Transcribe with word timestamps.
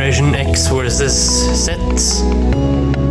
Generation 0.00 0.34
X 0.34 0.66
versus 0.72 1.16
Z. 1.64 1.76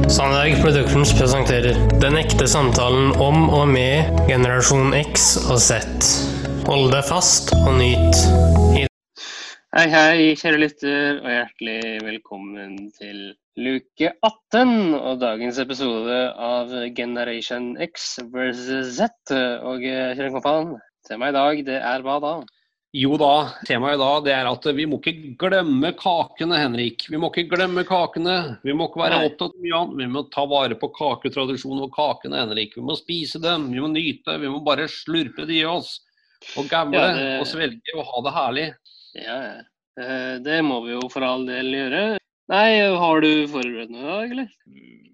Sandberg 0.09 0.55
Productions 0.63 1.11
presenterer 1.13 1.77
Den 2.01 2.17
ekte 2.17 2.47
samtalen 2.49 3.11
om 3.21 3.43
og 3.53 3.67
med 3.69 4.09
generasjon 4.25 4.95
X 4.97 5.35
og 5.53 5.61
Z. 5.61 5.77
Hold 6.65 6.89
deg 6.95 7.05
fast 7.05 7.53
og 7.59 7.77
nyt. 7.77 8.23
Hei, 9.77 9.85
hei, 9.93 10.33
kjære 10.41 10.63
lytter, 10.63 11.21
og 11.21 11.29
hjertelig 11.29 11.79
velkommen 12.07 12.73
til 12.97 13.35
luke 13.53 14.09
18 14.25 14.95
og 14.97 15.21
dagens 15.21 15.61
episode 15.61 16.19
av 16.41 16.73
Generation 16.97 17.75
X 17.85 18.15
versus 18.33 18.95
Z. 18.97 19.29
Og 19.61 19.85
eh, 19.85 20.15
kjære 20.17 20.33
kompan, 20.39 20.73
meg 21.21 21.35
i 21.35 21.37
dag, 21.37 21.67
det 21.69 21.83
er 21.93 22.01
hva 22.01 22.17
da? 22.25 22.39
Jo 22.97 23.17
da, 23.21 23.51
temaet 23.67 23.99
i 23.99 24.01
dag 24.01 24.23
det 24.25 24.31
er 24.33 24.47
at 24.49 24.63
vi 24.73 24.85
må 24.89 24.97
ikke 24.97 25.35
glemme 25.37 25.91
kakene, 25.93 26.57
Henrik. 26.57 27.03
Vi 27.11 27.19
må 27.21 27.29
ikke 27.29 27.45
glemme 27.51 27.83
kakene. 27.85 28.57
Vi 28.65 28.73
må 28.73 28.87
ikke 28.89 29.03
være 29.03 29.19
Nei. 29.19 29.27
opptatt 29.29 29.53
av 29.53 29.61
mye 29.61 29.77
annet. 29.77 29.97
Vi 30.01 30.07
må 30.09 30.23
ta 30.33 30.45
vare 30.49 30.77
på 30.81 30.89
kaketradisjonen 30.97 31.83
og 31.85 31.93
kakene, 31.93 32.39
Henrik. 32.41 32.73
Vi 32.79 32.81
må 32.81 32.95
spise 32.97 33.37
dem, 33.43 33.67
vi 33.75 33.83
må 33.83 33.91
nyte. 33.93 34.39
Vi 34.41 34.49
må 34.49 34.63
bare 34.65 34.87
slurpe 34.89 35.45
de 35.45 35.59
i 35.61 35.67
oss. 35.69 35.99
Og 36.57 36.65
gamle 36.71 36.97
Ja, 36.97 37.13
det- 37.13 37.39
og 37.41 37.45
svelge 37.47 37.93
og 37.95 38.05
ha 38.09 38.21
det 38.25 38.33
herlig. 38.33 38.67
Ja, 39.13 39.37
ja. 39.41 39.61
Eh, 39.99 40.39
Det 40.39 40.63
må 40.63 40.81
vi 40.85 40.93
jo 40.97 41.09
for 41.09 41.21
all 41.21 41.45
del 41.45 41.65
gjøre. 41.65 42.18
Nei, 42.49 42.79
har 42.97 43.21
du 43.21 43.29
forberedt 43.51 43.91
noe 43.93 44.01
i 44.01 44.07
dag, 44.09 44.31
eller? 44.33 44.47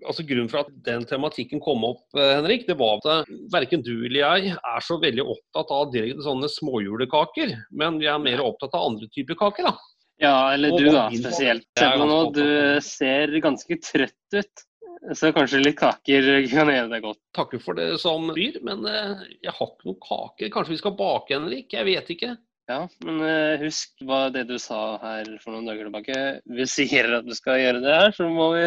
Altså 0.06 0.24
Grunnen 0.28 0.52
for 0.52 0.62
at 0.62 0.70
den 0.86 1.04
tematikken 1.10 1.60
kom 1.64 1.84
opp, 1.88 2.06
eh, 2.16 2.36
Henrik, 2.38 2.68
det 2.68 2.78
var 2.80 3.02
at 3.02 3.32
verken 3.52 3.82
du 3.84 4.06
eller 4.06 4.22
jeg 4.22 4.54
er 4.56 4.86
så 4.86 5.00
veldig 5.02 5.26
opptatt 5.34 5.74
av 5.74 5.90
direkte 5.92 6.24
sånne 6.24 6.48
småjulekaker. 6.54 7.56
Men 7.76 7.98
vi 8.00 8.08
er 8.12 8.22
mer 8.22 8.44
opptatt 8.46 8.78
av 8.78 8.92
andre 8.92 9.10
typer 9.12 9.40
kaker, 9.40 9.72
da. 9.72 9.76
Ja, 10.22 10.54
eller 10.54 10.72
Og 10.72 10.80
du 10.80 10.92
da, 10.94 11.10
spesielt. 11.12 11.68
Se 11.76 11.90
på 11.92 12.08
nå, 12.08 12.20
du 12.38 12.80
ser 12.86 13.34
ganske 13.44 13.80
trøtt 13.84 14.38
ut. 14.38 14.66
Så 15.14 15.30
kanskje 15.36 15.60
litt 15.62 15.78
kaker 15.78 16.28
kan 16.50 16.72
gjøre 16.72 16.90
deg 16.90 17.04
godt. 17.04 17.20
takker 17.36 17.60
for 17.62 17.78
det 17.78 17.92
som 18.02 18.32
byr, 18.34 18.62
men 18.66 18.86
eh, 18.90 19.26
jeg 19.44 19.54
har 19.54 19.68
ikke 19.68 19.90
noen 19.90 20.02
kaker. 20.02 20.54
Kanskje 20.54 20.74
vi 20.74 20.80
skal 20.82 20.96
bake, 20.98 21.36
Henrik? 21.36 21.68
Jeg 21.76 21.86
vet 21.90 22.14
ikke. 22.16 22.32
Ja, 22.66 22.80
men 23.06 23.20
eh, 23.22 23.60
husk 23.62 24.00
hva 24.08 24.24
det 24.34 24.48
du 24.50 24.56
sa 24.62 24.98
her 25.04 25.28
for 25.44 25.54
noen 25.54 25.68
dager 25.70 25.86
tilbake. 25.86 26.22
Vi 26.50 26.66
sier 26.70 27.12
at 27.20 27.28
du 27.28 27.34
skal 27.38 27.60
gjøre 27.62 27.82
det 27.84 27.94
her, 27.94 28.14
så 28.16 28.26
må 28.32 28.48
vi 28.56 28.64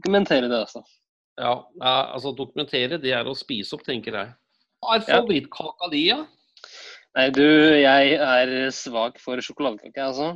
dokumentere 0.00 0.48
det 0.48 0.62
også. 0.62 0.80
Ja, 1.36 1.52
altså 1.82 2.32
Dokumentere, 2.36 2.96
det 3.02 3.12
er 3.12 3.26
å 3.28 3.34
spise 3.36 3.74
opp, 3.76 3.82
tenker 3.84 4.16
jeg. 4.16 4.32
Hva 4.84 4.96
er 4.96 5.04
favorittkaka 5.08 5.88
di, 5.92 6.04
ja? 6.12 6.22
Nei, 7.14 7.26
du, 7.34 7.44
jeg 7.78 8.14
er 8.16 8.52
svak 8.74 9.20
for 9.22 9.42
sjokoladekake, 9.42 10.00
altså. 10.00 10.30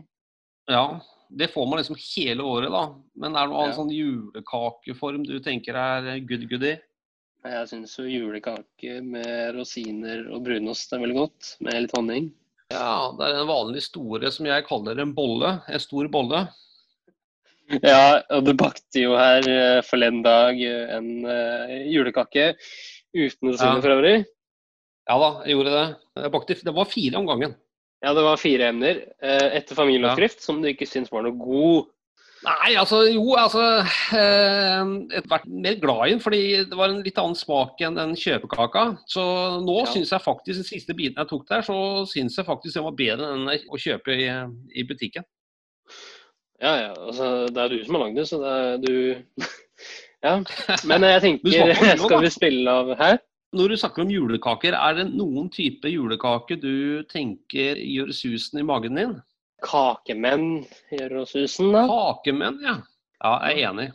Ja, 0.69 1.00
det 1.30 1.48
får 1.55 1.69
man 1.70 1.80
liksom 1.80 1.96
hele 2.02 2.44
året, 2.44 2.69
da. 2.74 2.83
Men 3.16 3.36
er 3.39 3.48
det 3.48 3.55
noen 3.55 3.70
Ja. 3.72 3.77
sånn 3.78 3.94
julekakeform 3.94 5.24
du 5.27 5.39
tenker 5.41 5.78
er 5.78 6.19
good 6.20 6.44
goody? 6.50 6.77
Jeg 7.46 7.69
syns 7.70 7.94
jo 7.96 8.05
julekake 8.05 8.98
med 9.06 9.55
rosiner 9.56 10.27
og 10.34 10.44
brunost 10.44 10.92
er 10.92 11.00
veldig 11.00 11.16
godt, 11.16 11.56
med 11.64 11.80
litt 11.86 11.96
honning. 11.96 12.28
Ja, 12.72 13.14
det 13.16 13.24
er 13.28 13.38
en 13.41 13.48
vanlig 13.48 13.83
store 13.86 14.30
som 14.34 14.47
jeg 14.48 14.66
kaller 14.69 14.98
en 15.00 15.14
bolle. 15.16 15.55
En 15.72 15.80
stor 15.80 16.08
bolle. 16.12 16.42
Ja, 17.83 18.20
og 18.33 18.44
du 18.47 18.55
bakte 18.56 19.02
jo 19.02 19.14
her 19.16 19.44
eh, 19.48 19.78
forleden 19.84 20.22
dag 20.24 20.56
eh, 20.64 20.92
en 20.96 21.08
eh, 21.28 21.74
julekake 21.92 22.55
uten 23.16 23.50
rosiner 23.50 23.77
Ja. 23.77 23.83
for 23.84 23.94
øvrig. 23.96 24.14
Ja 25.08 25.16
da, 25.20 25.28
jeg 25.44 25.56
gjorde 25.56 25.74
det. 25.74 25.86
Jeg 26.20 26.33
bakte, 26.33 26.56
det 26.69 26.74
var 26.77 26.89
fire 26.89 27.20
om 27.20 27.28
gangen. 27.28 27.55
Ja, 28.05 28.12
det 28.14 28.22
var 28.22 28.39
fire 28.39 28.69
emner 28.70 29.00
etter 29.24 29.74
familieoppskrift 29.74 30.44
som 30.44 30.61
du 30.62 30.69
ikke 30.70 30.86
syns 30.86 31.08
var 31.11 31.24
noe 31.24 31.34
god. 31.34 31.89
Nei, 32.47 32.75
altså 32.78 33.00
jo, 33.11 33.33
altså 33.34 33.62
eh, 34.14 34.83
har 35.11 35.25
vært 35.31 35.47
mer 35.50 35.78
glad 35.83 36.03
i 36.06 36.12
den, 36.12 36.20
fordi 36.22 36.41
det 36.70 36.77
var 36.78 36.92
en 36.92 37.00
litt 37.03 37.19
annen 37.19 37.34
smak 37.39 37.80
enn 37.83 37.97
den 37.98 38.12
kjøpekaka. 38.19 38.85
Så 39.11 39.24
nå 39.64 39.79
Ja. 39.80 39.89
syns 39.90 40.12
jeg 40.14 40.23
faktisk, 40.23 40.61
den 40.61 40.68
siste 40.68 40.95
biten 40.95 41.18
jeg 41.18 41.30
tok 41.33 41.48
der, 41.48 41.64
så 41.67 41.79
syns 42.07 42.39
jeg 42.39 42.46
faktisk 42.46 42.79
den 42.79 42.86
var 42.86 42.95
bedre 43.01 43.33
enn 43.35 43.48
å 43.51 43.80
kjøpe 43.83 44.14
i, 44.14 44.29
i 44.79 44.85
butikken. 44.86 45.27
Ja, 46.62 46.73
ja, 46.79 46.92
altså 46.95 47.48
det 47.55 47.62
er 47.64 47.68
du 47.74 47.85
som 47.86 47.95
har 47.98 48.05
lagd 48.07 48.17
det, 48.18 48.27
så 48.30 48.39
det 48.42 48.52
er 48.58 48.79
du 48.83 48.95
Ja. 50.27 50.33
Men 50.91 51.05
jeg 51.07 51.20
tenker 51.27 51.98
Skal 52.02 52.23
vi 52.24 52.30
spille 52.35 52.70
av 52.70 52.95
her? 52.98 53.18
Når 53.55 53.70
du 53.73 53.77
snakker 53.80 54.02
om 54.05 54.11
julekaker, 54.12 54.74
er 54.77 54.95
det 54.98 55.05
noen 55.14 55.46
type 55.55 55.89
julekake 55.89 56.58
du 56.61 57.02
tenker 57.08 57.79
gjør 57.80 58.11
susen 58.12 58.58
i 58.61 58.67
magen 58.67 58.98
din? 58.98 59.14
Kakemenn 59.64 60.64
gjør 60.95 61.23
oss 61.23 61.35
susen, 61.35 61.73
da. 61.74 61.86
Kakemenn, 61.91 62.61
ja. 62.64 62.77
Ja, 63.19 63.33
jeg 63.48 63.63
er 63.64 63.70
enig. 63.73 63.89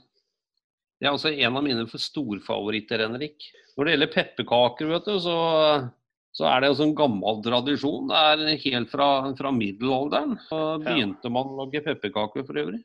Det 0.99 1.07
er 1.07 1.15
også 1.15 1.31
en 1.33 1.59
av 1.59 1.63
mine 1.65 1.85
storfavoritter, 1.87 3.03
Henrik. 3.05 3.47
Når 3.75 3.85
det 3.85 3.93
gjelder 3.95 4.11
pepperkaker, 4.13 4.91
vet 4.91 5.07
du, 5.09 5.15
så, 5.23 5.37
så 6.35 6.49
er 6.49 6.63
det 6.63 6.73
også 6.73 6.89
en 6.89 6.97
gammel 6.97 7.39
tradisjon. 7.45 8.11
Det 8.11 8.19
er 8.19 8.61
helt 8.65 8.91
fra, 8.91 9.07
fra 9.39 9.51
middelalderen. 9.55 10.37
Så 10.49 10.61
begynte 10.83 11.31
man 11.33 11.49
å 11.49 11.63
lage 11.63 11.83
pepperkaker 11.87 12.45
for 12.47 12.61
øvrig. 12.61 12.83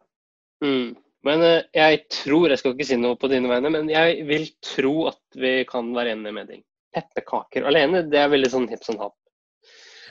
Mm. 0.65 0.97
Men 1.27 1.45
eh, 1.45 1.69
jeg 1.75 2.05
tror, 2.15 2.49
jeg 2.51 2.61
skal 2.61 2.75
ikke 2.75 2.89
si 2.89 2.99
noe 2.99 3.19
på 3.19 3.31
dine 3.31 3.51
vegne, 3.51 3.73
men 3.75 3.91
jeg 3.91 4.23
vil 4.29 4.47
tro 4.65 4.95
at 5.11 5.23
vi 5.39 5.55
kan 5.69 5.91
være 5.97 6.15
enige 6.15 6.35
med 6.37 6.53
deg. 6.55 6.63
Pepperkaker 6.95 7.67
alene, 7.69 8.05
det 8.09 8.23
er 8.23 8.31
veldig 8.33 8.51
sånn 8.55 8.69
hipp 8.71 8.87
som 8.87 9.01
happ. 9.03 9.17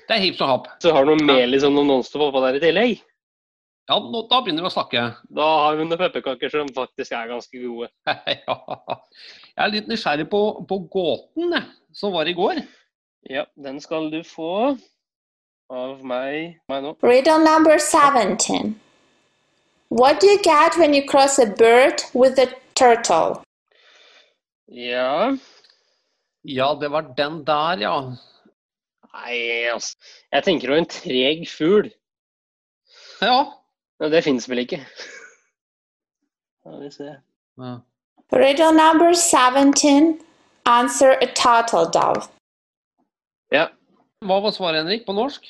Det 0.07 0.15
er 0.15 0.23
hipp 0.23 0.37
som 0.39 0.51
happ. 0.51 0.71
Så 0.83 0.93
har 0.95 1.05
du 1.05 1.11
noe 1.11 1.27
melis 1.27 1.65
og 1.67 1.73
noe 1.75 1.87
Nonstop 1.87 2.29
oppå 2.29 2.41
der 2.45 2.57
i 2.59 2.63
tillegg. 2.63 3.03
Ja, 3.87 3.97
nå, 4.03 4.21
da 4.27 4.41
begynner 4.43 4.65
vi 4.65 4.69
å 4.69 4.73
snakke. 4.73 5.03
Da 5.31 5.47
har 5.63 5.77
vi 5.77 5.85
noen 5.85 5.99
pepperkaker 5.99 6.51
som 6.51 6.71
faktisk 6.75 7.13
er 7.15 7.29
ganske 7.31 7.61
gode. 7.61 7.87
ja. 8.47 8.57
Jeg 9.53 9.61
er 9.63 9.73
litt 9.73 9.87
nysgjerrig 9.91 10.27
på, 10.31 10.41
på 10.67 10.79
gåten 10.91 11.55
som 11.95 12.15
var 12.15 12.27
i 12.27 12.35
går. 12.35 12.59
Ja, 13.31 13.45
den 13.59 13.79
skal 13.83 14.09
du 14.11 14.19
få 14.27 14.75
av 15.71 16.03
meg, 16.03 16.59
meg 16.71 16.83
nå. 16.83 16.93
Riddle 17.03 17.39
number 17.43 17.79
17. 17.79 18.75
What 19.89 20.19
do 20.19 20.27
you 20.27 20.39
get 20.43 20.77
when 20.77 20.93
you 20.93 21.03
cross 21.07 21.39
a 21.39 21.47
bird 21.47 22.03
with 22.13 22.39
a 22.39 22.47
turtle? 22.75 23.41
Ja 24.67 25.37
Ja, 26.43 26.73
det 26.75 26.89
var 26.91 27.01
den 27.15 27.43
der, 27.47 27.77
ja. 27.81 27.95
Nei, 29.13 29.67
altså. 29.71 29.95
Jeg 30.33 30.43
tenker 30.45 30.71
jo 30.71 30.77
en 30.77 30.89
treg 30.91 31.43
fugl. 31.49 31.91
Ja. 33.23 33.37
Men 33.99 34.11
det 34.13 34.23
fins 34.25 34.47
vel 34.49 34.61
ikke? 34.65 34.81
Skal 36.61 36.81
vi 36.83 36.91
se. 36.93 37.13
ja. 37.61 37.75
Riddle 38.35 38.73
number 38.75 39.13
17. 39.15 40.17
Answer 40.67 41.15
a 41.23 41.27
turtle 41.31 41.85
dove. 41.95 42.25
Ja. 43.55 43.69
Hva 44.27 44.41
var 44.43 44.51
svaret, 44.51 44.81
Henrik, 44.81 45.05
på 45.07 45.15
norsk? 45.15 45.45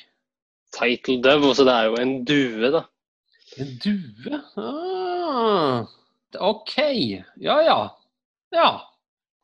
Title 0.76 1.18
dove, 1.24 1.50
så 1.56 1.64
det 1.66 1.74
er 1.74 1.88
jo 1.88 1.96
en 1.98 2.12
due, 2.28 2.70
da. 2.70 2.84
En 3.58 3.72
due? 3.82 4.38
Ah, 4.60 5.88
OK. 6.38 6.76
Ja, 7.42 7.58
ja. 7.66 7.78
Ja. 8.54 8.68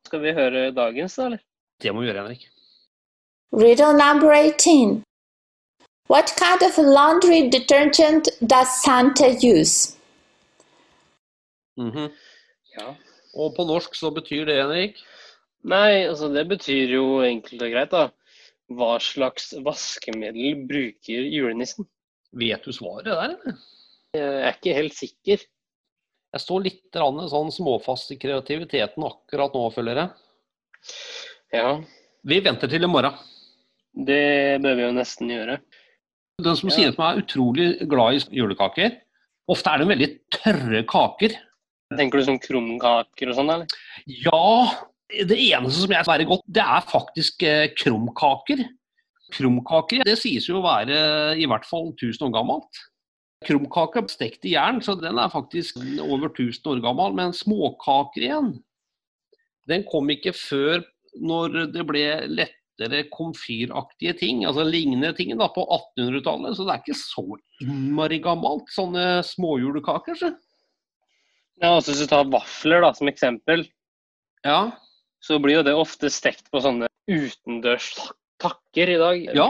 Skal 0.07 0.23
vi 0.23 0.37
høre 0.37 0.69
dagens, 0.77 1.17
da, 1.19 1.27
eller? 1.33 1.43
Det 1.83 1.91
må 1.91 2.05
vi 2.05 2.13
gjøre, 2.13 2.23
Henrik. 2.23 2.47
Riddle 3.55 3.93
number 3.97 4.33
18. 4.33 5.05
What 6.09 6.35
kind 6.37 6.63
of 6.63 6.77
laundry 6.77 7.49
detergent 7.49 8.29
does 8.45 8.83
Santa 8.83 9.29
use? 9.41 9.97
Mhm. 11.79 12.11
Ja. 12.79 12.95
Og 13.35 13.55
på 13.57 13.65
norsk 13.67 13.95
så 13.95 14.11
betyr 14.15 14.45
det, 14.47 14.57
Henrik 14.59 14.99
Nei, 15.65 16.05
altså 16.05 16.29
det 16.35 16.45
betyr 16.51 16.91
jo 16.93 17.05
enkelt 17.25 17.63
og 17.63 17.71
greit, 17.73 17.95
da. 17.95 18.09
Hva 18.75 18.99
slags 19.01 19.53
vaskemiddel 19.65 20.67
bruker 20.69 21.25
julenissen? 21.31 21.87
Vet 22.37 22.67
du 22.67 22.73
svaret 22.75 23.07
der, 23.07 23.23
eller? 23.23 23.61
Jeg 24.15 24.43
er 24.43 24.53
ikke 24.59 24.75
helt 24.77 24.97
sikker. 24.99 25.47
Jeg 26.35 26.43
står 26.43 26.67
litt 26.67 26.99
sånn 26.99 27.53
småfast 27.55 28.11
i 28.13 28.19
kreativiteten 28.19 29.07
akkurat 29.07 29.55
nå, 29.55 29.65
føler 29.73 30.03
jeg. 30.03 30.11
Ja, 31.55 31.79
Vi 32.25 32.41
venter 32.41 32.69
til 32.69 32.83
i 32.83 32.89
morgen. 32.89 33.15
Det 33.97 34.61
bør 34.65 34.77
vi 34.79 34.87
jo 34.87 34.93
nesten 34.97 35.31
gjøre. 35.31 35.59
Den 36.43 36.57
som 36.57 36.69
Ja. 36.69 36.75
sier 36.75 36.89
at 36.89 36.99
man 36.99 37.17
er 37.17 37.23
utrolig 37.23 37.89
glad 37.89 38.15
i 38.15 38.39
julekaker, 38.41 38.97
ofte 39.49 39.71
er 39.71 39.79
det 39.79 39.89
veldig 39.89 40.11
tørre 40.35 40.83
kaker. 40.87 41.37
Tenker 41.97 42.19
du 42.19 42.25
som 42.25 42.39
krumkaker 42.39 43.29
og 43.31 43.37
sånn, 43.37 43.51
eller? 43.55 43.67
Ja, 44.09 44.73
det 45.11 45.39
eneste 45.39 45.85
som 45.85 45.91
jeg 45.95 46.05
sverger 46.05 46.27
godt, 46.27 46.43
det 46.51 46.63
er 46.65 46.81
faktisk 46.91 47.43
eh, 47.47 47.69
krumkaker. 47.77 48.65
Krumkaker 49.31 50.03
det 50.05 50.19
sies 50.19 50.47
jo 50.49 50.59
å 50.61 50.65
være 50.65 51.37
i 51.39 51.47
hvert 51.47 51.65
fall 51.69 51.93
1000 51.95 52.27
år 52.29 52.33
gammelt. 52.35 52.83
Krumkake 53.45 54.01
er 54.01 54.09
stekt 54.09 54.45
i 54.49 54.55
jern, 54.55 54.81
så 54.81 54.95
den 54.99 55.19
er 55.21 55.29
faktisk 55.29 55.77
over 56.01 56.31
1000 56.33 56.67
år 56.73 56.81
gammel. 56.83 57.15
Men 57.15 57.33
småkaker 57.37 58.25
igjen, 58.25 58.63
den 59.69 59.85
kom 59.85 60.09
ikke 60.11 60.33
før 60.35 60.83
når 61.21 61.71
det 61.73 61.87
ble 61.87 62.05
lett 62.33 62.57
lettere 62.79 63.09
komfyraktige 63.11 64.15
ting, 64.19 64.45
altså 64.45 64.65
lignende 64.67 65.13
ting 65.17 65.37
da, 65.39 65.49
på 65.49 65.65
1800-tallet. 65.99 66.57
Så 66.57 66.65
det 66.65 66.75
er 66.75 66.83
ikke 66.83 66.99
så 66.99 67.25
innmari 67.63 68.21
gammelt, 68.23 68.69
sånne 68.75 69.23
småjulekaker. 69.25 70.19
Så. 70.19 70.33
Ja, 71.63 71.77
altså 71.77 71.93
Hvis 71.93 72.03
du 72.03 72.11
tar 72.11 72.27
vafler 72.31 72.83
da, 72.83 72.95
som 72.95 73.09
eksempel, 73.09 73.69
Ja, 74.45 74.75
så 75.25 75.39
blir 75.41 75.57
jo 75.57 75.65
det 75.65 75.73
ofte 75.73 76.11
stekt 76.13 76.51
på 76.53 76.61
sånne 76.61 76.91
utendørs 77.09 77.95
takker 78.43 78.91
i 78.93 78.99
dag. 79.01 79.23
Ja. 79.33 79.47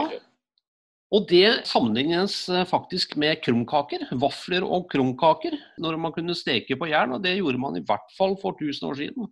og 1.11 1.25
det 1.27 1.67
sammenlignes 1.67 2.47
eh, 2.47 2.63
faktisk 2.63 3.17
med 3.19 3.41
krumkaker. 3.43 4.05
Vafler 4.21 4.63
og 4.63 4.87
krumkaker, 4.91 5.57
når 5.83 5.97
man 5.99 6.15
kunne 6.15 6.35
steke 6.35 6.77
på 6.79 6.87
jern. 6.87 7.17
Og 7.17 7.23
det 7.23 7.35
gjorde 7.35 7.59
man 7.59 7.75
i 7.75 7.83
hvert 7.83 8.07
fall 8.15 8.37
for 8.39 8.55
1000 8.55 8.87
år 8.87 8.95
siden. 9.01 9.27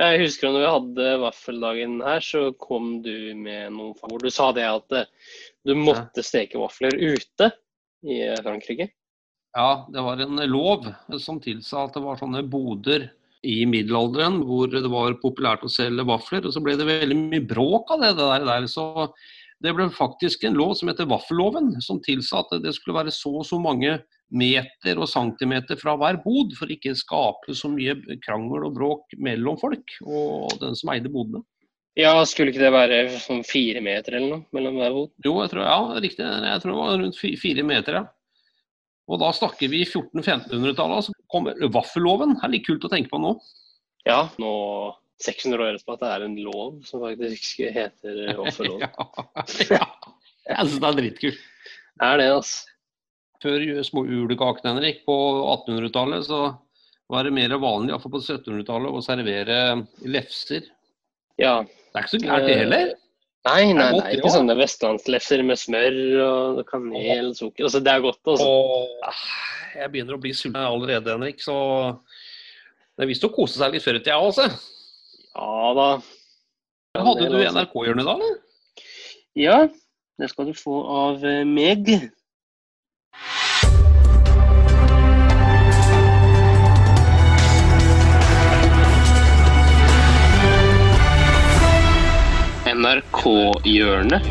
Jeg 0.00 0.20
husker 0.22 0.48
når 0.48 0.62
vi 0.62 0.70
hadde 0.74 1.08
vaffeldagen 1.24 1.98
her, 2.04 2.22
så 2.24 2.46
kom 2.60 3.00
du 3.04 3.34
med 3.36 3.74
noen 3.74 3.96
hvor 4.00 4.22
du 4.22 4.30
sa 4.32 4.48
det 4.56 4.64
at 4.68 4.96
eh, 4.96 5.10
du 5.66 5.74
måtte 5.76 6.24
steke 6.24 6.60
vafler 6.60 6.96
ute 6.96 7.50
i 8.06 8.22
eh, 8.28 8.40
Frankrike. 8.44 8.90
Ja, 9.56 9.86
det 9.90 10.04
var 10.06 10.22
en 10.22 10.40
lov 10.46 10.86
som 11.18 11.40
tilsa 11.42 11.84
at 11.84 11.96
det 11.96 12.04
var 12.04 12.20
sånne 12.20 12.44
boder 12.48 13.08
i 13.42 13.64
middelalderen 13.66 14.42
hvor 14.46 14.70
det 14.70 14.84
var 14.92 15.16
populært 15.20 15.64
å 15.66 15.72
selge 15.72 16.06
vafler. 16.06 16.46
Og 16.46 16.54
så 16.54 16.62
ble 16.64 16.76
det 16.78 16.86
veldig 16.86 17.18
mye 17.18 17.44
bråk 17.50 17.90
av 17.96 18.04
det, 18.04 18.12
der. 18.20 18.68
Så 18.70 19.08
det 19.64 19.74
ble 19.76 19.88
faktisk 19.92 20.46
en 20.46 20.58
lov 20.60 20.76
som 20.78 20.92
heter 20.92 21.08
vaffelloven, 21.10 21.74
som 21.82 22.00
tilsa 22.04 22.44
at 22.44 22.60
det 22.62 22.76
skulle 22.76 23.00
være 23.00 23.14
så 23.14 23.40
og 23.40 23.48
så 23.48 23.58
mange 23.60 23.98
meter 24.30 24.98
og 25.02 25.08
centimeter 25.10 25.78
fra 25.80 25.96
hver 25.98 26.20
bod, 26.22 26.52
for 26.58 26.70
ikke 26.70 26.92
skape 26.98 27.54
så 27.56 27.70
mye 27.72 27.96
krangel 28.24 28.68
og 28.68 28.76
bråk 28.76 29.16
mellom 29.18 29.58
folk 29.58 29.96
og 30.06 30.54
den 30.62 30.76
som 30.78 30.92
eide 30.94 31.10
bodene. 31.10 31.42
Ja, 31.98 32.12
skulle 32.24 32.52
ikke 32.52 32.62
det 32.62 32.70
være 32.72 33.00
sånn 33.20 33.42
fire 33.44 33.82
meter 33.82 34.14
eller 34.16 34.36
noe 34.36 34.54
mellom 34.54 34.76
hver 34.78 34.94
bod? 34.94 35.10
Jo, 35.26 35.34
jeg 35.42 35.50
tror, 35.52 35.64
ja, 35.66 36.00
riktig. 36.00 36.22
Jeg 36.22 36.62
tror 36.62 36.70
det 36.72 36.78
var 36.78 36.98
rundt 37.02 37.18
fi- 37.18 37.36
fire 37.40 37.64
meter, 37.66 37.98
ja. 37.98 38.04
Og 39.10 39.18
da 39.18 39.32
snakker 39.34 39.72
vi 39.72 39.80
1400-1500-tallet, 39.88 41.08
så 41.08 41.14
kommer 41.34 41.58
vaffelloven. 41.74 42.36
Det 42.38 42.46
er 42.46 42.52
litt 42.54 42.66
kult 42.68 42.86
å 42.86 42.92
tenke 42.92 43.10
på 43.10 43.18
nå. 43.18 43.34
Ja, 44.06 44.20
nå 44.38 44.52
600 45.20 45.58
år 45.66 45.74
etterpå 45.74 45.96
at 45.98 46.04
det 46.04 46.10
er 46.14 46.22
en 46.28 46.36
lov 46.46 46.78
som 46.86 47.02
faktisk 47.02 47.58
heter 47.74 48.20
vaffelloven. 48.38 48.86
ja, 48.86 49.08
ja. 49.80 49.86
Jeg 50.46 50.70
syns 50.70 50.78
det 50.80 50.88
er 50.92 50.98
dritkult. 51.02 51.42
Det 52.00 52.06
er 52.14 52.22
det, 52.22 52.28
altså. 52.38 52.78
Før 53.40 53.62
små 53.86 54.04
julekakene, 54.04 54.74
Henrik, 54.76 55.04
på 55.08 55.16
1800-tallet, 55.64 56.26
så 56.28 56.40
var 57.10 57.26
det 57.26 57.34
mer 57.34 57.54
vanlig, 57.58 57.94
iallfall 57.94 58.12
på 58.14 58.20
1700-tallet, 58.22 58.92
å 58.92 59.04
servere 59.04 59.60
lefser. 60.04 60.66
Ja. 61.40 61.60
Det 61.64 61.96
er 61.98 62.04
ikke 62.04 62.12
så 62.12 62.20
gærent, 62.22 62.46
det 62.46 62.58
heller. 62.60 62.92
Nei, 63.48 63.62
nei, 63.72 63.86
godt, 63.94 64.02
er 64.04 64.10
det 64.10 64.18
ikke 64.18 64.28
også. 64.28 64.36
sånne 64.36 64.56
vestlandslefser 64.58 65.42
med 65.48 65.58
smør 65.58 65.94
og 66.26 66.60
kanel 66.68 67.30
og 67.30 67.38
sukker. 67.38 67.64
Altså, 67.66 67.80
det 67.80 67.94
er 67.94 68.04
godt, 68.04 68.20
altså. 68.28 68.50
Og 68.52 69.08
ah, 69.08 69.24
jeg 69.80 69.92
begynner 69.94 70.18
å 70.18 70.20
bli 70.20 70.34
sulten 70.36 70.60
allerede, 70.60 71.14
Henrik, 71.16 71.40
så 71.40 71.56
det 73.00 73.06
er 73.06 73.10
visst 73.14 73.24
å 73.24 73.32
kose 73.32 73.56
seg 73.56 73.72
litt 73.72 73.86
før 73.86 73.96
i 73.96 74.04
tida 74.04 74.20
også. 74.20 74.44
Ja 75.30 75.72
da. 75.78 75.88
Hadde 76.98 77.30
du 77.30 77.38
Det 77.38 77.46
altså- 77.48 77.64
NRK-hjørnet 77.64 78.08
da, 78.10 78.14
eller? 78.18 78.38
Ja, 79.38 79.58
det 80.20 80.28
skal 80.28 80.50
du 80.50 80.52
få 80.58 80.82
av 80.84 81.24
eh, 81.24 81.44
meg. 81.48 81.88
NRK-hjørnet. 93.20 94.22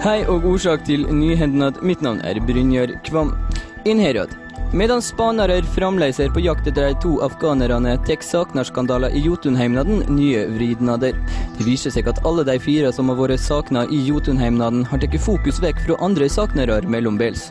Hei 0.00 0.24
og 0.26 0.44
årsak 0.44 0.84
til 0.84 1.06
nyhendnad. 1.14 1.82
Mitt 1.82 2.02
navn 2.02 2.20
er 2.24 2.40
Brynjar 2.46 2.98
Kvam. 3.06 3.36
Innherad. 3.86 4.39
Medan 4.72 5.02
spanere 5.02 5.56
fremdeles 5.74 6.20
er 6.22 6.28
på 6.30 6.44
jakt 6.44 6.68
etter 6.70 6.92
de 6.92 6.98
to 7.02 7.16
afghanerne, 7.26 7.96
tar 8.06 8.20
saknarskandaler 8.22 9.10
i 9.10 9.22
Jotunheimnaden 9.24 10.04
nye 10.14 10.44
vridnader. 10.46 11.16
Det 11.56 11.66
viser 11.66 11.90
seg 11.90 12.06
at 12.06 12.20
alle 12.22 12.44
de 12.46 12.54
fire 12.62 12.92
som 12.94 13.10
har 13.10 13.18
vært 13.18 13.42
savna 13.42 13.82
i 13.90 13.98
Jotunheimnaden, 14.06 14.84
har 14.86 15.02
tatt 15.02 15.16
fokus 15.24 15.58
vekk 15.58 15.82
fra 15.88 15.96
andre 16.06 16.28
saknere 16.30 16.78
mellombels. 16.86 17.48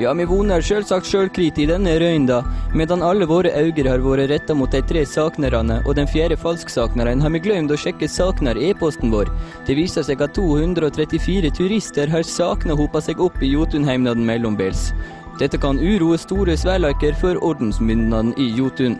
Ja, 0.00 0.14
vi 0.16 0.24
voner 0.30 0.64
selvsagt 0.64 1.10
sjølkrit 1.10 1.60
i 1.60 1.66
denne 1.68 1.98
røynda, 2.00 2.40
medan 2.72 3.04
alle 3.04 3.28
våre 3.28 3.52
øyne 3.52 3.84
har 3.90 4.00
vært 4.00 4.30
retta 4.32 4.56
mot 4.56 4.72
de 4.72 4.80
tre 4.88 5.04
saknerne, 5.04 5.82
og 5.84 6.00
den 6.00 6.08
fjerde 6.08 6.40
falsksakneren 6.40 7.20
har 7.20 7.34
vi 7.36 7.44
glemt 7.44 7.76
å 7.76 7.76
sjekke 7.76 8.08
sakner-e-posten 8.08 9.12
vår. 9.12 9.28
Det 9.68 9.76
viser 9.76 10.06
seg 10.06 10.24
at 10.24 10.32
234 10.38 11.52
turister 11.60 12.08
har 12.08 12.24
sakna-hopa 12.24 13.04
seg 13.04 13.20
opp 13.20 13.36
i 13.44 13.52
Jotunheimnaden 13.52 14.24
mellombels. 14.24 14.94
Dette 15.38 15.58
kan 15.62 15.78
uroe 15.78 16.18
store 16.18 16.56
sverleiker 16.58 17.14
for 17.20 17.38
ordensmyndighetene 17.46 18.34
i 18.42 18.48
Jotun. 18.58 18.98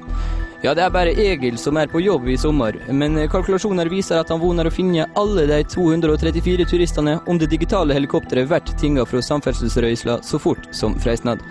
Ja, 0.63 0.73
det 0.75 0.83
er 0.83 0.91
bare 0.91 1.13
Egil 1.15 1.55
som 1.59 1.77
er 1.79 1.87
på 1.87 2.01
jobb 2.03 2.25
i 2.33 2.37
sommer, 2.39 2.75
men 2.91 3.15
kalkulasjoner 3.31 3.87
viser 3.91 4.19
at 4.19 4.33
han 4.33 4.41
voner 4.43 4.67
å 4.67 4.73
finne 4.75 5.07
alle 5.19 5.45
de 5.47 5.59
234 5.71 6.67
turistene 6.67 7.15
om 7.31 7.39
det 7.39 7.47
digitale 7.53 7.95
helikopteret 7.95 8.51
blir 8.51 8.75
tinga 8.81 9.05
fra 9.07 9.23
samferdselsrøysla 9.23 10.19
så 10.27 10.41
fort 10.43 10.67
som 10.75 10.99
freistnad. 10.99 11.45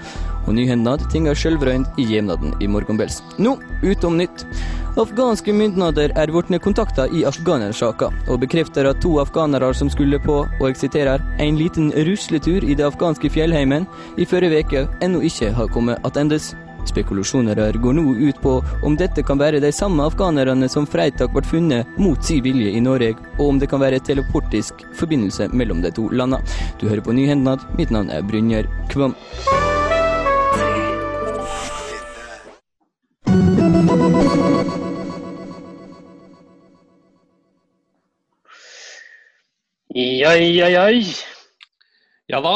Og 0.44 0.56
nyhendnad 0.60 1.07
tinga 1.12 1.36
sjølvrøynd 1.36 1.88
i 2.00 2.07
hjemnaden 2.07 2.56
i 2.60 2.68
morgenbels. 2.68 3.22
Nå, 3.40 3.56
utom 3.83 4.19
nytt. 4.19 4.44
Afghanske 4.97 5.53
myndigheter 5.53 6.09
er 6.17 6.31
blitt 6.33 6.63
kontakta 6.63 7.03
i 7.13 7.19
afghanersaka, 7.29 8.07
og 8.33 8.39
bekrefter 8.41 8.88
at 8.89 8.97
to 9.03 9.19
afghanere 9.21 9.69
som 9.77 9.91
skulle 9.94 10.17
på, 10.17 10.39
og 10.47 10.63
jeg 10.71 10.79
siterer, 10.79 11.21
en 11.38 11.59
liten 11.59 11.91
rusletur 12.07 12.65
i 12.65 12.73
det 12.73 12.88
afghanske 12.88 13.29
fjellheimen 13.29 13.85
i 14.17 14.25
forrige 14.25 14.63
uke, 14.65 14.88
ennå 15.05 15.21
ikke 15.21 15.51
har 15.53 15.69
kommet 15.69 16.01
attendes. 16.01 16.55
Spekulasjoner 16.89 17.77
går 17.77 17.94
nå 17.94 18.07
ut 18.25 18.41
på 18.41 18.55
om 18.81 18.97
dette 18.97 19.21
kan 19.21 19.38
være 19.38 19.61
de 19.61 19.69
samme 19.75 20.01
afghanerne 20.01 20.65
som 20.71 20.89
fredag 20.89 21.29
ble 21.29 21.45
funnet 21.45 22.01
mot 22.01 22.17
sin 22.25 22.41
vilje 22.41 22.73
i 22.73 22.81
Norge, 22.81 23.13
og 23.38 23.51
om 23.51 23.61
det 23.61 23.69
kan 23.69 23.83
være 23.83 24.01
teleportisk 24.01 24.81
forbindelse 24.97 25.51
mellom 25.53 25.85
de 25.85 25.94
to 25.94 26.09
landene. 26.09 26.41
Du 26.81 26.89
hører 26.89 27.05
på 27.05 27.13
Nyhendnad. 27.13 27.69
Mitt 27.77 27.94
navn 27.94 28.09
er 28.09 28.25
Brynjar 28.25 28.65
Kvam. 28.89 29.13
Jai, 39.97 40.51
jai, 40.54 40.71
jai. 40.75 40.99
Ja 42.30 42.42
da. 42.44 42.56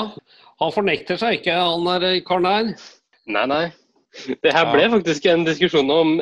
Han 0.62 0.74
fornekter 0.76 1.18
seg 1.18 1.40
ikke, 1.40 1.56
han 1.58 1.88
der 1.88 2.04
eh, 2.12 2.20
karen 2.28 2.46
der. 2.46 2.74
Nei, 3.32 3.46
nei. 3.50 3.64
Det 4.44 4.52
her 4.54 4.68
Ja. 4.68 4.72
ble 4.76 4.90
faktisk 4.98 5.26
en 5.32 5.46
diskusjon 5.48 5.90
om 5.90 6.20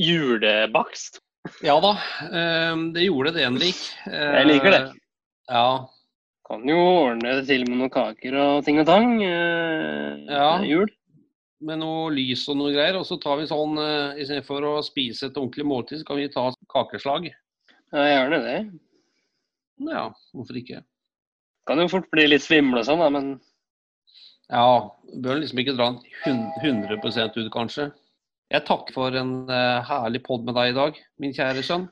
julebakst. 0.00 1.20
Ja 1.62 1.76
da, 1.80 1.92
eh, 2.26 2.74
det 2.96 3.04
gjorde 3.06 3.34
det, 3.36 3.44
Henrik. 3.46 3.78
Eh, 4.10 4.32
Jeg 4.40 4.46
liker 4.50 4.70
det. 4.74 4.82
Ja. 5.48 5.86
Kan 6.48 6.66
jo 6.66 6.76
ordne 6.78 7.36
det 7.40 7.46
til 7.46 7.62
med 7.68 7.78
noen 7.78 7.90
kaker 7.90 8.34
og 8.42 8.64
ting 8.64 8.80
og 8.80 8.86
tang. 8.86 9.22
eh, 9.22 10.16
Ja. 10.26 10.58
Jul. 10.62 10.88
Med 11.60 11.78
noe 11.78 12.10
lys 12.10 12.48
og 12.48 12.56
noe 12.56 12.72
greier. 12.72 12.96
Og 12.98 13.06
så 13.06 13.20
tar 13.20 13.36
vi 13.38 13.46
sånn, 13.46 13.78
eh, 13.78 14.18
istedenfor 14.22 14.62
å 14.62 14.82
spise 14.84 15.26
et 15.26 15.34
ordentlig 15.38 15.64
måltid, 15.64 15.98
så 16.00 16.04
kan 16.06 16.16
vi 16.16 16.28
ta 16.28 16.50
kakeslag. 16.68 17.30
Ja, 17.92 17.98
gjerne 18.02 18.42
det. 18.42 18.70
Ja, 19.84 20.08
hvorfor 20.32 20.56
ikke? 20.58 20.80
Kan 21.66 21.82
jo 21.82 21.90
fort 21.90 22.08
bli 22.12 22.28
litt 22.28 22.44
svimle 22.44 22.80
og 22.80 22.88
sånn, 22.88 23.02
da, 23.02 23.10
men 23.12 23.36
Ja, 24.46 24.92
bør 25.22 25.40
liksom 25.40 25.58
ikke 25.60 25.74
dra 25.74 25.90
den 26.24 26.44
100% 26.62 27.40
ut, 27.40 27.50
kanskje. 27.52 27.90
Jeg 28.54 28.62
takker 28.68 28.94
for 28.94 29.16
en 29.18 29.50
uh, 29.50 29.82
herlig 29.88 30.22
pod 30.26 30.46
med 30.46 30.54
deg 30.54 30.70
i 30.70 30.76
dag, 30.76 31.00
min 31.18 31.34
kjære 31.34 31.64
sønn. 31.66 31.88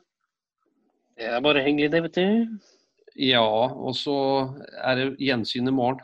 det 1.19 1.27
er 1.27 1.43
bare 1.43 1.65
hyggelig, 1.67 1.91
det, 1.91 2.03
vet 2.07 2.15
du. 2.15 2.61
Ja, 3.19 3.43
og 3.43 3.95
så 3.99 4.17
er 4.83 4.99
det 4.99 5.09
gjensyn 5.23 5.71
i 5.71 5.75
morgen. 5.75 6.01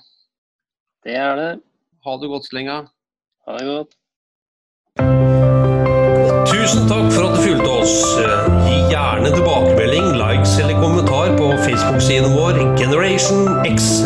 Det 1.07 1.15
er 1.17 1.37
det. 1.39 1.51
Ha 2.05 2.17
det 2.19 2.29
godt 2.31 2.47
så 2.47 2.57
lenge. 2.57 2.77
Ha 3.47 3.57
det 3.59 3.67
godt. 3.71 3.97
Tusen 6.51 6.87
takk 6.91 7.10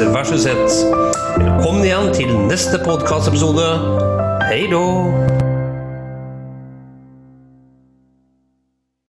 versus 0.03 0.47
1. 0.47 0.57
Velkommen 1.39 1.85
igjen 1.85 2.13
til 2.15 2.35
neste 2.49 2.79
podkastepisode. 2.85 3.67
Hei 4.51 4.67
då! 4.71 5.44